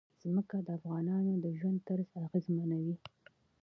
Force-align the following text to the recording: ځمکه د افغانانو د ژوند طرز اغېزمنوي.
ځمکه 0.21 0.57
د 0.61 0.67
افغانانو 0.79 1.31
د 1.43 1.45
ژوند 1.59 1.79
طرز 1.87 2.07
اغېزمنوي. 2.23 2.95